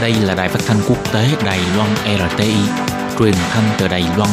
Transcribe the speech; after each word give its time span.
Đây 0.00 0.14
là 0.14 0.34
đài 0.34 0.48
phát 0.48 0.60
thanh 0.66 0.76
quốc 0.88 1.12
tế 1.12 1.28
Đài 1.44 1.60
Loan 1.76 1.90
RTI, 2.04 2.54
truyền 3.18 3.34
thanh 3.50 3.64
từ 3.78 3.88
Đài 3.88 4.04
Loan. 4.16 4.30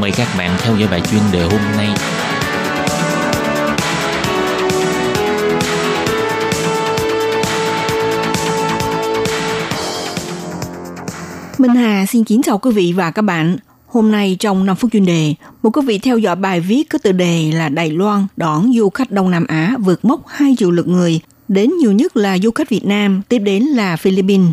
Mời 0.00 0.10
các 0.10 0.28
bạn 0.38 0.50
theo 0.58 0.76
dõi 0.76 0.88
bài 0.90 1.00
chuyên 1.10 1.20
đề 1.32 1.42
hôm 1.42 1.60
nay. 1.76 1.88
Minh 11.58 11.74
Hà 11.74 12.06
xin 12.06 12.24
kính 12.24 12.42
chào 12.42 12.58
quý 12.58 12.70
vị 12.72 12.92
và 12.96 13.10
các 13.10 13.22
bạn. 13.22 13.56
Hôm 13.86 14.10
nay 14.10 14.36
trong 14.40 14.66
5 14.66 14.76
phút 14.76 14.92
chuyên 14.92 15.06
đề, 15.06 15.34
một 15.62 15.76
quý 15.76 15.82
vị 15.86 15.98
theo 15.98 16.18
dõi 16.18 16.36
bài 16.36 16.60
viết 16.60 16.84
có 16.90 16.98
tựa 16.98 17.12
đề 17.12 17.52
là 17.54 17.68
Đài 17.68 17.90
Loan 17.90 18.26
đón 18.36 18.72
du 18.76 18.90
khách 18.90 19.10
Đông 19.10 19.30
Nam 19.30 19.46
Á 19.46 19.76
vượt 19.78 20.04
mốc 20.04 20.20
2 20.28 20.54
triệu 20.58 20.70
lượt 20.70 20.88
người, 20.88 21.20
đến 21.48 21.70
nhiều 21.80 21.92
nhất 21.92 22.16
là 22.16 22.38
du 22.38 22.50
khách 22.50 22.68
Việt 22.68 22.84
Nam, 22.84 23.22
tiếp 23.28 23.38
đến 23.38 23.62
là 23.62 23.96
Philippines. 23.96 24.48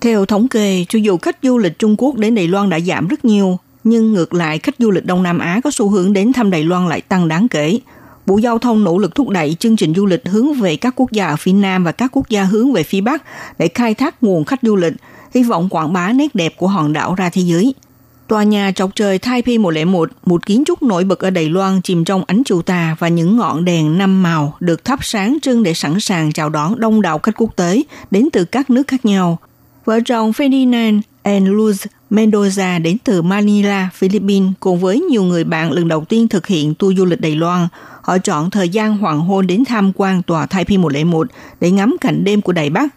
Theo 0.00 0.26
thống 0.26 0.48
kê, 0.48 0.84
cho 0.88 0.98
dù 0.98 1.18
khách 1.18 1.36
du 1.42 1.58
lịch 1.58 1.78
Trung 1.78 1.94
Quốc 1.98 2.16
đến 2.16 2.34
Đài 2.34 2.48
Loan 2.48 2.70
đã 2.70 2.80
giảm 2.80 3.08
rất 3.08 3.24
nhiều, 3.24 3.58
nhưng 3.84 4.12
ngược 4.12 4.34
lại 4.34 4.58
khách 4.58 4.74
du 4.78 4.90
lịch 4.90 5.06
Đông 5.06 5.22
Nam 5.22 5.38
Á 5.38 5.60
có 5.64 5.70
xu 5.70 5.88
hướng 5.88 6.12
đến 6.12 6.32
thăm 6.32 6.50
Đài 6.50 6.64
Loan 6.64 6.88
lại 6.88 7.00
tăng 7.00 7.28
đáng 7.28 7.48
kể. 7.48 7.78
Bộ 8.26 8.38
Giao 8.38 8.58
thông 8.58 8.84
nỗ 8.84 8.98
lực 8.98 9.14
thúc 9.14 9.28
đẩy 9.28 9.56
chương 9.58 9.76
trình 9.76 9.94
du 9.94 10.06
lịch 10.06 10.28
hướng 10.28 10.52
về 10.52 10.76
các 10.76 10.94
quốc 10.96 11.12
gia 11.12 11.26
ở 11.26 11.36
phía 11.36 11.52
Nam 11.52 11.84
và 11.84 11.92
các 11.92 12.10
quốc 12.12 12.28
gia 12.28 12.44
hướng 12.44 12.72
về 12.72 12.82
phía 12.82 13.00
Bắc 13.00 13.22
để 13.58 13.68
khai 13.74 13.94
thác 13.94 14.22
nguồn 14.22 14.44
khách 14.44 14.60
du 14.62 14.76
lịch, 14.76 14.92
hy 15.34 15.42
vọng 15.42 15.68
quảng 15.68 15.92
bá 15.92 16.12
nét 16.12 16.34
đẹp 16.34 16.54
của 16.56 16.68
hòn 16.68 16.92
đảo 16.92 17.14
ra 17.14 17.30
thế 17.30 17.42
giới. 17.42 17.74
Tòa 18.28 18.42
nhà 18.42 18.72
trọc 18.74 18.94
trời 18.94 19.18
Taipei 19.18 19.58
101, 19.58 20.10
một 20.24 20.46
kiến 20.46 20.62
trúc 20.66 20.82
nổi 20.82 21.04
bật 21.04 21.18
ở 21.18 21.30
Đài 21.30 21.48
Loan 21.48 21.80
chìm 21.82 22.04
trong 22.04 22.24
ánh 22.26 22.42
chiều 22.44 22.62
tà 22.62 22.96
và 22.98 23.08
những 23.08 23.36
ngọn 23.36 23.64
đèn 23.64 23.98
năm 23.98 24.22
màu 24.22 24.56
được 24.60 24.84
thắp 24.84 24.98
sáng 25.02 25.38
trưng 25.42 25.62
để 25.62 25.74
sẵn 25.74 26.00
sàng 26.00 26.32
chào 26.32 26.48
đón 26.48 26.80
đông 26.80 27.02
đảo 27.02 27.18
khách 27.18 27.34
quốc 27.36 27.56
tế 27.56 27.82
đến 28.10 28.28
từ 28.32 28.44
các 28.44 28.70
nước 28.70 28.86
khác 28.86 29.04
nhau. 29.04 29.38
Vợ 29.84 30.00
chồng 30.04 30.30
Ferdinand 30.30 31.00
and 31.22 31.48
Luz 31.48 31.86
Mendoza 32.10 32.82
đến 32.82 32.96
từ 33.04 33.22
Manila, 33.22 33.88
Philippines 33.94 34.52
cùng 34.60 34.80
với 34.80 35.00
nhiều 35.00 35.22
người 35.22 35.44
bạn 35.44 35.72
lần 35.72 35.88
đầu 35.88 36.04
tiên 36.04 36.28
thực 36.28 36.46
hiện 36.46 36.74
tour 36.74 36.98
du 36.98 37.04
lịch 37.04 37.20
Đài 37.20 37.36
Loan. 37.36 37.68
Họ 38.02 38.18
chọn 38.18 38.50
thời 38.50 38.68
gian 38.68 38.96
hoàng 38.96 39.20
hôn 39.20 39.46
đến 39.46 39.64
tham 39.64 39.92
quan 39.96 40.22
tòa 40.22 40.46
Taipei 40.46 40.78
101 40.78 41.28
để 41.60 41.70
ngắm 41.70 41.96
cảnh 42.00 42.24
đêm 42.24 42.40
của 42.40 42.52
Đài 42.52 42.70
Bắc. 42.70 42.94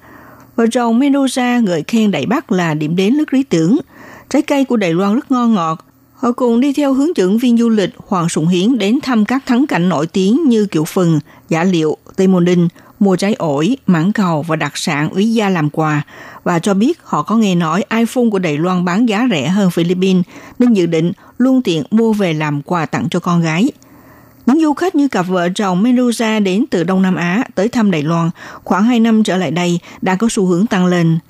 Vợ 0.56 0.66
chồng 0.72 1.00
Mendoza 1.00 1.64
ngợi 1.64 1.84
khen 1.88 2.12
Đài 2.12 2.26
Bắc 2.26 2.52
là 2.52 2.74
điểm 2.74 2.96
đến 2.96 3.18
rất 3.18 3.34
lý 3.34 3.44
tưởng– 3.44 3.78
Trái 4.34 4.42
cây 4.42 4.66
của 4.66 4.78
Đài 4.78 4.94
Loan 4.94 5.16
rất 5.16 5.32
ngon 5.32 5.54
ngọt. 5.54 5.86
Họ 6.14 6.32
cùng 6.32 6.60
đi 6.60 6.74
theo 6.74 6.94
hướng 6.94 7.18
dẫn 7.18 7.38
viên 7.38 7.58
du 7.58 7.70
lịch 7.70 7.90
Hoàng 8.08 8.30
Sùng 8.30 8.48
Hiến 8.48 8.78
đến 8.78 9.00
thăm 9.04 9.26
các 9.26 9.46
thắng 9.46 9.68
cảnh 9.68 9.90
nổi 9.90 10.08
tiếng 10.08 10.50
như 10.50 10.66
Kiệu 10.66 10.84
Phần, 10.84 11.20
Giả 11.50 11.64
Liệu, 11.64 11.98
Tây 12.16 12.28
Môn 12.28 12.46
Đinh, 12.46 12.68
mua 13.04 13.16
trái 13.16 13.34
ổi, 13.34 13.78
mãng 13.88 14.14
cầu 14.14 14.42
và 14.42 14.56
đặc 14.56 14.78
sản 14.78 15.10
úy 15.10 15.34
gia 15.34 15.50
làm 15.50 15.70
quà 15.70 16.02
và 16.44 16.60
cho 16.60 16.74
biết 16.74 17.00
họ 17.04 17.24
có 17.24 17.36
nghe 17.36 17.56
nói 17.56 17.84
iPhone 17.90 18.30
của 18.32 18.40
Đài 18.40 18.58
Loan 18.58 18.86
bán 18.86 19.10
giá 19.10 19.28
rẻ 19.32 19.48
hơn 19.48 19.72
Philippines 19.72 20.24
nên 20.60 20.74
dự 20.74 20.86
định 20.86 21.12
luôn 21.38 21.62
tiện 21.62 21.84
mua 21.92 22.14
về 22.14 22.34
làm 22.34 22.62
quà 22.62 22.86
tặng 22.86 23.08
cho 23.12 23.20
con 23.20 23.42
gái. 23.42 23.72
Những 24.46 24.62
du 24.62 24.74
khách 24.74 24.96
như 24.96 25.08
cặp 25.08 25.28
vợ 25.28 25.50
chồng 25.56 25.84
Medusa 25.84 26.40
đến 26.40 26.66
từ 26.70 26.84
Đông 26.84 27.02
Nam 27.02 27.16
Á 27.16 27.44
tới 27.56 27.70
thăm 27.70 27.92
Đài 27.92 28.04
Loan 28.04 28.30
khoảng 28.64 28.84
2 28.84 29.00
năm 29.00 29.24
trở 29.24 29.38
lại 29.38 29.52
đây 29.52 29.80
đã 30.02 30.16
có 30.16 30.28
xu 30.30 30.46
hướng 30.46 30.68
tăng 30.68 30.86
lên– 30.86 31.20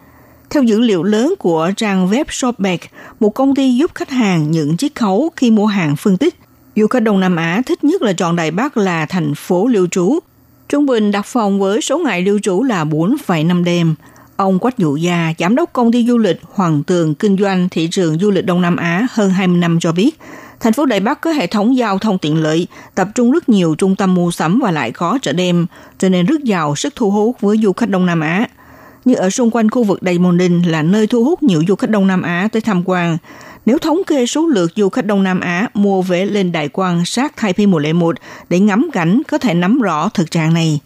theo 0.53 0.63
dữ 0.63 0.79
liệu 0.79 1.03
lớn 1.03 1.33
của 1.39 1.71
trang 1.77 2.09
web 2.09 2.25
Shopback, 2.29 2.83
một 3.19 3.29
công 3.29 3.55
ty 3.55 3.75
giúp 3.75 3.91
khách 3.95 4.09
hàng 4.09 4.51
nhận 4.51 4.77
chiếc 4.77 4.95
khấu 4.95 5.31
khi 5.35 5.51
mua 5.51 5.65
hàng 5.65 5.95
phân 5.95 6.17
tích, 6.17 6.35
du 6.75 6.87
khách 6.87 6.99
Đông 6.99 7.19
Nam 7.19 7.35
Á 7.35 7.61
thích 7.65 7.83
nhất 7.83 8.01
là 8.01 8.13
chọn 8.13 8.35
Đài 8.35 8.51
Bắc 8.51 8.77
là 8.77 9.05
thành 9.05 9.35
phố 9.35 9.67
lưu 9.67 9.87
trú. 9.87 10.19
Trung 10.69 10.85
bình 10.85 11.11
đặt 11.11 11.25
phòng 11.25 11.59
với 11.59 11.81
số 11.81 11.97
ngày 11.99 12.21
lưu 12.21 12.39
trú 12.39 12.63
là 12.63 12.85
4,5 12.85 13.63
đêm. 13.63 13.95
Ông 14.35 14.59
Quách 14.59 14.77
Dụ 14.77 14.95
Gia, 14.95 15.33
giám 15.39 15.55
đốc 15.55 15.73
công 15.73 15.91
ty 15.91 16.05
du 16.05 16.17
lịch 16.17 16.39
Hoàng 16.53 16.83
Tường 16.83 17.15
kinh 17.15 17.37
doanh 17.37 17.69
thị 17.69 17.87
trường 17.91 18.19
du 18.19 18.31
lịch 18.31 18.45
Đông 18.45 18.61
Nam 18.61 18.75
Á 18.75 19.07
hơn 19.11 19.29
20 19.29 19.57
năm 19.57 19.79
cho 19.79 19.91
biết, 19.91 20.19
thành 20.59 20.73
phố 20.73 20.85
Đài 20.85 20.99
Bắc 20.99 21.21
có 21.21 21.31
hệ 21.31 21.47
thống 21.47 21.77
giao 21.77 21.97
thông 21.99 22.17
tiện 22.17 22.43
lợi, 22.43 22.67
tập 22.95 23.07
trung 23.15 23.31
rất 23.31 23.49
nhiều 23.49 23.75
trung 23.75 23.95
tâm 23.95 24.13
mua 24.13 24.31
sắm 24.31 24.59
và 24.63 24.71
lại 24.71 24.91
có 24.91 25.19
chợ 25.21 25.33
đêm, 25.33 25.65
cho 25.97 26.09
nên 26.09 26.25
rất 26.25 26.43
giàu 26.43 26.75
sức 26.75 26.93
thu 26.95 27.11
hút 27.11 27.41
với 27.41 27.57
du 27.57 27.73
khách 27.73 27.89
Đông 27.89 28.05
Nam 28.05 28.19
Á– 28.19 28.47
như 29.05 29.15
ở 29.15 29.29
xung 29.29 29.51
quanh 29.51 29.69
khu 29.69 29.83
vực 29.83 30.03
Đài 30.03 30.19
Môn 30.19 30.37
đình 30.37 30.61
là 30.61 30.81
nơi 30.81 31.07
thu 31.07 31.23
hút 31.23 31.43
nhiều 31.43 31.63
du 31.67 31.75
khách 31.75 31.89
Đông 31.89 32.07
Nam 32.07 32.21
Á 32.21 32.47
tới 32.51 32.61
tham 32.61 32.83
quan. 32.85 33.17
Nếu 33.65 33.77
thống 33.77 34.01
kê 34.07 34.25
số 34.25 34.47
lượt 34.47 34.71
du 34.75 34.89
khách 34.89 35.05
Đông 35.05 35.23
Nam 35.23 35.39
Á 35.39 35.67
mua 35.73 36.01
vé 36.01 36.25
lên 36.25 36.51
đại 36.51 36.69
quan 36.73 37.05
sát 37.05 37.41
Taipei 37.41 37.67
101 37.67 38.15
để 38.49 38.59
ngắm 38.59 38.89
cảnh 38.93 39.21
có 39.27 39.37
thể 39.37 39.53
nắm 39.53 39.81
rõ 39.81 40.09
thực 40.09 40.31
trạng 40.31 40.53
này. 40.53 40.79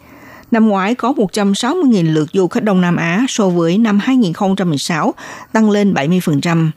Năm 0.50 0.68
ngoái 0.68 0.94
có 0.94 1.12
160.000 1.12 2.12
lượt 2.12 2.28
du 2.32 2.48
khách 2.48 2.64
Đông 2.64 2.80
Nam 2.80 2.96
Á 2.96 3.24
so 3.28 3.48
với 3.48 3.78
năm 3.78 3.98
2016, 3.98 5.14
tăng 5.52 5.70
lên 5.70 5.94
70%. 5.94 6.70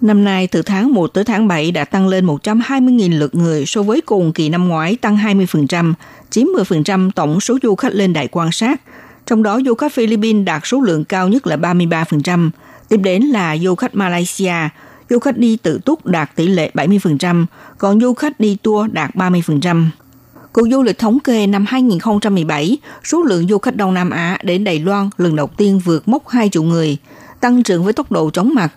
Năm 0.00 0.24
nay 0.24 0.46
từ 0.46 0.62
tháng 0.62 0.92
1 0.92 1.06
tới 1.06 1.24
tháng 1.24 1.48
7 1.48 1.70
đã 1.70 1.84
tăng 1.84 2.08
lên 2.08 2.26
120.000 2.26 3.18
lượt 3.18 3.34
người 3.34 3.66
so 3.66 3.82
với 3.82 4.00
cùng 4.00 4.32
kỳ 4.32 4.48
năm 4.48 4.68
ngoái 4.68 4.96
tăng 4.96 5.16
20%, 5.16 5.92
chiếm 6.30 6.46
10% 6.46 7.10
tổng 7.10 7.40
số 7.40 7.58
du 7.62 7.74
khách 7.74 7.94
lên 7.94 8.12
đại 8.12 8.28
quan 8.28 8.52
sát– 8.52 8.80
trong 9.26 9.42
đó 9.42 9.60
du 9.66 9.74
khách 9.74 9.92
Philippines 9.92 10.46
đạt 10.46 10.62
số 10.64 10.80
lượng 10.80 11.04
cao 11.04 11.28
nhất 11.28 11.46
là 11.46 11.56
33%, 11.56 12.50
tiếp 12.88 12.96
đến 12.96 13.22
là 13.22 13.56
du 13.56 13.74
khách 13.74 13.94
Malaysia, 13.94 14.54
du 15.14 15.20
khách 15.20 15.38
đi 15.38 15.56
tự 15.56 15.78
túc 15.84 16.06
đạt 16.06 16.36
tỷ 16.36 16.46
lệ 16.46 16.70
70%, 16.74 17.46
còn 17.78 18.00
du 18.00 18.14
khách 18.14 18.40
đi 18.40 18.56
tour 18.62 18.90
đạt 18.92 19.14
30%. 19.14 19.86
Cục 20.52 20.66
du 20.70 20.82
lịch 20.82 20.98
thống 20.98 21.18
kê 21.20 21.46
năm 21.46 21.64
2017, 21.68 22.78
số 23.04 23.22
lượng 23.22 23.48
du 23.48 23.58
khách 23.58 23.76
Đông 23.76 23.94
Nam 23.94 24.10
Á 24.10 24.38
đến 24.42 24.64
Đài 24.64 24.78
Loan 24.78 25.10
lần 25.16 25.36
đầu 25.36 25.46
tiên 25.56 25.80
vượt 25.84 26.08
mốc 26.08 26.28
2 26.28 26.48
triệu 26.48 26.62
người, 26.62 26.96
tăng 27.40 27.62
trưởng 27.62 27.84
với 27.84 27.92
tốc 27.92 28.12
độ 28.12 28.30
chóng 28.30 28.54
mặt. 28.54 28.72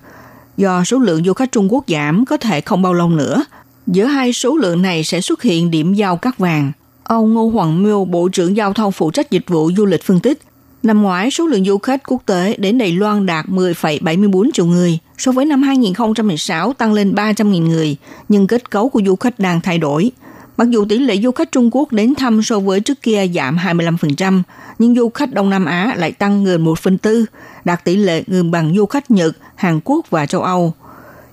Do 0.58 0.84
số 0.84 0.98
lượng 1.00 1.24
du 1.24 1.34
khách 1.34 1.52
Trung 1.52 1.74
Quốc 1.74 1.84
giảm 1.88 2.26
có 2.26 2.38
thể 2.38 2.62
không 2.62 2.82
bao 2.82 2.94
lâu 2.94 3.10
nữa, 3.10 3.44
giữa 3.88 4.06
hai 4.06 4.34
số 4.34 4.58
lượng 4.58 4.82
này 4.82 5.04
sẽ 5.04 5.22
xuất 5.22 5.42
hiện 5.42 5.72
điểm 5.72 5.94
giao 5.94 6.18
cắt 6.18 6.38
vàng. 6.38 6.72
Ông 7.04 7.34
Ngô 7.34 7.50
Hoàng 7.50 7.84
Miêu, 7.84 8.06
Bộ 8.06 8.30
trưởng 8.30 8.58
Giao 8.58 8.74
thông 8.74 8.92
phụ 8.92 9.12
trách 9.12 9.32
dịch 9.32 9.46
vụ 9.48 9.72
du 9.78 9.86
lịch 9.86 10.04
phân 10.04 10.20
tích, 10.20 10.40
năm 10.88 11.02
ngoái 11.02 11.32
số 11.32 11.48
lượng 11.48 11.66
du 11.66 11.78
khách 11.78 12.04
quốc 12.08 12.22
tế 12.26 12.56
đến 12.58 12.78
Đài 12.78 12.92
Loan 12.92 13.26
đạt 13.26 13.46
10,74 13.46 14.50
triệu 14.54 14.66
người, 14.66 15.00
so 15.18 15.32
với 15.32 15.46
năm 15.46 15.62
2016 15.62 16.74
tăng 16.74 16.94
lên 16.94 17.16
300.000 17.16 17.68
người, 17.68 17.96
nhưng 18.30 18.48
kết 18.48 18.70
cấu 18.70 18.90
của 18.90 19.02
du 19.06 19.16
khách 19.16 19.40
đang 19.40 19.62
thay 19.62 19.78
đổi. 19.78 20.12
Mặc 20.58 20.70
dù 20.70 20.86
tỷ 20.86 20.98
lệ 20.98 21.18
du 21.18 21.32
khách 21.32 21.52
Trung 21.52 21.70
Quốc 21.72 21.92
đến 21.92 22.16
thăm 22.16 22.44
so 22.44 22.60
với 22.60 22.80
trước 22.80 23.02
kia 23.02 23.28
giảm 23.36 23.58
25%, 23.58 24.42
nhưng 24.80 24.96
du 24.96 25.10
khách 25.10 25.34
Đông 25.34 25.50
Nam 25.50 25.66
Á 25.66 25.94
lại 25.98 26.12
tăng 26.12 26.46
gần 26.46 26.64
1 26.64 26.80
phần 26.80 26.98
tư, 26.98 27.26
đạt 27.66 27.84
tỷ 27.84 27.96
lệ 27.96 28.24
gần 28.28 28.52
bằng 28.52 28.74
du 28.76 28.86
khách 28.86 29.12
Nhật, 29.12 29.38
Hàn 29.56 29.80
Quốc 29.84 30.10
và 30.10 30.26
châu 30.26 30.42
Âu– 30.42 30.74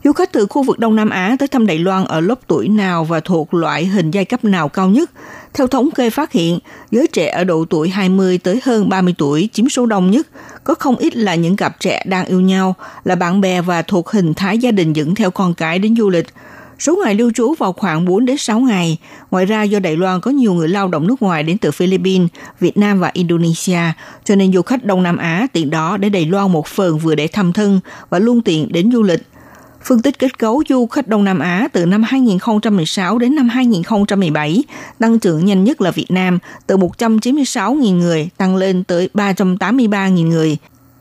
Du 0.04 0.12
khách 0.12 0.32
từ 0.32 0.46
khu 0.46 0.62
vực 0.62 0.78
Đông 0.78 0.96
Nam 0.96 1.10
Á 1.10 1.36
tới 1.38 1.48
thăm 1.48 1.66
Đài 1.66 1.78
Loan 1.78 2.04
ở 2.04 2.20
lớp 2.20 2.38
tuổi 2.46 2.68
nào 2.68 3.04
và 3.04 3.20
thuộc 3.20 3.54
loại 3.54 3.84
hình 3.86 4.10
giai 4.10 4.24
cấp 4.24 4.44
nào 4.44 4.68
cao 4.68 4.88
nhất? 4.88 5.10
Theo 5.54 5.66
thống 5.66 5.90
kê 5.90 6.10
phát 6.10 6.32
hiện, 6.32 6.58
giới 6.90 7.06
trẻ 7.06 7.28
ở 7.28 7.44
độ 7.44 7.64
tuổi 7.70 7.88
20 7.88 8.38
tới 8.38 8.60
hơn 8.64 8.88
30 8.88 9.14
tuổi 9.18 9.48
chiếm 9.52 9.68
số 9.68 9.86
đông 9.86 10.10
nhất, 10.10 10.28
có 10.64 10.74
không 10.74 10.96
ít 10.96 11.16
là 11.16 11.34
những 11.34 11.56
cặp 11.56 11.80
trẻ 11.80 12.02
đang 12.06 12.26
yêu 12.26 12.40
nhau, 12.40 12.74
là 13.04 13.14
bạn 13.14 13.40
bè 13.40 13.60
và 13.60 13.82
thuộc 13.82 14.10
hình 14.10 14.34
thái 14.34 14.58
gia 14.58 14.70
đình 14.70 14.92
dẫn 14.92 15.14
theo 15.14 15.30
con 15.30 15.54
cái 15.54 15.78
đến 15.78 15.96
du 15.96 16.10
lịch. 16.10 16.26
Số 16.78 16.96
ngày 17.04 17.14
lưu 17.14 17.30
trú 17.34 17.54
vào 17.58 17.72
khoảng 17.72 18.04
4 18.04 18.24
đến 18.24 18.36
6 18.36 18.60
ngày. 18.60 18.98
Ngoài 19.30 19.46
ra 19.46 19.62
do 19.62 19.78
Đài 19.78 19.96
Loan 19.96 20.20
có 20.20 20.30
nhiều 20.30 20.54
người 20.54 20.68
lao 20.68 20.88
động 20.88 21.06
nước 21.06 21.22
ngoài 21.22 21.42
đến 21.42 21.58
từ 21.58 21.70
Philippines, 21.70 22.28
Việt 22.60 22.76
Nam 22.76 23.00
và 23.00 23.10
Indonesia, 23.12 23.80
cho 24.24 24.34
nên 24.34 24.52
du 24.52 24.62
khách 24.62 24.84
Đông 24.84 25.02
Nam 25.02 25.16
Á 25.16 25.46
tiện 25.52 25.70
đó 25.70 25.96
để 25.96 26.08
Đài 26.08 26.24
Loan 26.24 26.52
một 26.52 26.66
phần 26.66 26.98
vừa 26.98 27.14
để 27.14 27.26
thăm 27.26 27.52
thân 27.52 27.80
và 28.10 28.18
luôn 28.18 28.42
tiện 28.42 28.72
đến 28.72 28.92
du 28.92 29.02
lịch. 29.02 29.20
Phân 29.84 30.02
tích 30.02 30.18
kết 30.18 30.38
cấu 30.38 30.62
du 30.68 30.86
khách 30.86 31.08
Đông 31.08 31.24
Nam 31.24 31.38
Á 31.38 31.68
từ 31.72 31.86
năm 31.86 32.02
2016 32.02 33.18
đến 33.18 33.34
năm 33.34 33.48
2017, 33.48 34.62
tăng 34.98 35.18
trưởng 35.18 35.44
nhanh 35.44 35.64
nhất 35.64 35.80
là 35.80 35.90
Việt 35.90 36.10
Nam 36.10 36.38
từ 36.66 36.76
196.000 36.76 37.98
người 37.98 38.28
tăng 38.36 38.56
lên 38.56 38.84
tới 38.84 39.08
383.000 39.14 40.28
người. 40.28 40.56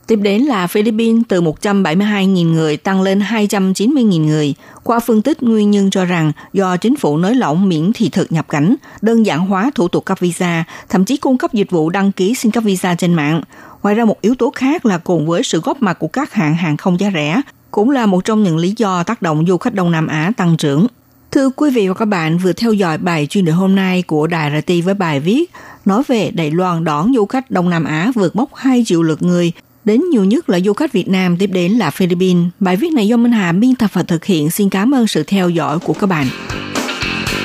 Tiếp 0.06 0.16
đến 0.16 0.42
là 0.42 0.66
Philippines 0.66 1.22
từ 1.28 1.42
172.000 1.42 2.52
người 2.52 2.76
tăng 2.76 3.02
lên 3.02 3.18
290.000 3.18 4.24
người. 4.24 4.54
Qua 4.82 5.00
phân 5.00 5.22
tích 5.22 5.42
nguyên 5.42 5.70
nhân 5.70 5.90
cho 5.90 6.04
rằng 6.04 6.32
do 6.52 6.76
chính 6.76 6.96
phủ 6.96 7.16
nới 7.16 7.34
lỏng 7.34 7.68
miễn 7.68 7.92
thị 7.92 8.08
thực 8.08 8.32
nhập 8.32 8.48
cảnh, 8.48 8.74
đơn 9.02 9.26
giản 9.26 9.46
hóa 9.46 9.70
thủ 9.74 9.88
tục 9.88 10.04
cấp 10.04 10.20
visa, 10.20 10.64
thậm 10.88 11.04
chí 11.04 11.16
cung 11.16 11.38
cấp 11.38 11.52
dịch 11.52 11.70
vụ 11.70 11.90
đăng 11.90 12.12
ký 12.12 12.34
xin 12.34 12.52
cấp 12.52 12.64
visa 12.64 12.94
trên 12.94 13.14
mạng. 13.14 13.42
Ngoài 13.82 13.94
ra 13.94 14.04
một 14.04 14.20
yếu 14.20 14.34
tố 14.34 14.52
khác 14.54 14.86
là 14.86 14.98
cùng 14.98 15.26
với 15.26 15.42
sự 15.42 15.60
góp 15.60 15.82
mặt 15.82 15.98
của 15.98 16.08
các 16.08 16.32
hãng 16.32 16.54
hàng 16.54 16.76
không 16.76 17.00
giá 17.00 17.10
rẻ, 17.14 17.40
cũng 17.74 17.90
là 17.90 18.06
một 18.06 18.24
trong 18.24 18.42
những 18.42 18.56
lý 18.56 18.74
do 18.76 19.02
tác 19.02 19.22
động 19.22 19.44
du 19.48 19.58
khách 19.58 19.74
Đông 19.74 19.90
Nam 19.90 20.06
Á 20.06 20.32
tăng 20.36 20.56
trưởng. 20.56 20.86
Thưa 21.30 21.50
quý 21.50 21.70
vị 21.70 21.88
và 21.88 21.94
các 21.94 22.04
bạn 22.04 22.38
vừa 22.38 22.52
theo 22.52 22.72
dõi 22.72 22.98
bài 22.98 23.26
chuyên 23.30 23.44
đề 23.44 23.52
hôm 23.52 23.74
nay 23.74 24.02
của 24.02 24.26
Đài 24.26 24.62
RT 24.62 24.72
với 24.84 24.94
bài 24.94 25.20
viết 25.20 25.50
nói 25.84 26.02
về 26.06 26.30
Đài 26.30 26.50
Loan 26.50 26.84
đón 26.84 27.12
du 27.14 27.26
khách 27.26 27.50
Đông 27.50 27.70
Nam 27.70 27.84
Á 27.84 28.12
vượt 28.14 28.36
mốc 28.36 28.54
2 28.54 28.84
triệu 28.86 29.02
lượt 29.02 29.22
người, 29.22 29.52
đến 29.84 30.02
nhiều 30.10 30.24
nhất 30.24 30.48
là 30.48 30.60
du 30.60 30.72
khách 30.72 30.92
Việt 30.92 31.08
Nam, 31.08 31.36
tiếp 31.36 31.50
đến 31.52 31.72
là 31.72 31.90
Philippines. 31.90 32.46
Bài 32.60 32.76
viết 32.76 32.92
này 32.92 33.08
do 33.08 33.16
Minh 33.16 33.32
Hà 33.32 33.52
biên 33.52 33.74
tập 33.74 33.90
và 33.92 34.02
thực 34.02 34.24
hiện. 34.24 34.50
Xin 34.50 34.70
cảm 34.70 34.94
ơn 34.94 35.06
sự 35.06 35.24
theo 35.26 35.48
dõi 35.48 35.78
của 35.78 35.92
các 35.92 36.06
bạn. 36.06 36.26